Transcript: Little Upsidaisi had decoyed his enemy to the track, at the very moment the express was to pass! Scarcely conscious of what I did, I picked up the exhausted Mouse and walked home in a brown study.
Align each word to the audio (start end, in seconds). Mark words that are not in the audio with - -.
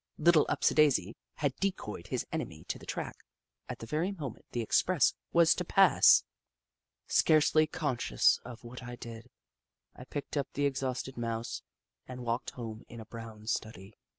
Little 0.17 0.47
Upsidaisi 0.49 1.15
had 1.35 1.55
decoyed 1.57 2.07
his 2.07 2.25
enemy 2.31 2.63
to 2.69 2.79
the 2.79 2.87
track, 2.87 3.17
at 3.69 3.77
the 3.77 3.85
very 3.85 4.11
moment 4.11 4.45
the 4.51 4.61
express 4.63 5.13
was 5.31 5.53
to 5.53 5.63
pass! 5.63 6.23
Scarcely 7.05 7.67
conscious 7.67 8.39
of 8.43 8.63
what 8.63 8.81
I 8.81 8.95
did, 8.95 9.29
I 9.95 10.05
picked 10.05 10.37
up 10.37 10.51
the 10.53 10.65
exhausted 10.65 11.17
Mouse 11.17 11.61
and 12.07 12.25
walked 12.25 12.49
home 12.49 12.83
in 12.89 12.99
a 12.99 13.05
brown 13.05 13.45
study. 13.45 13.95